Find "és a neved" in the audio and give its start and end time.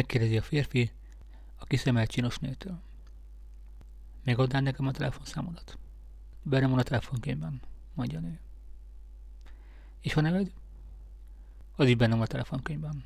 10.00-10.52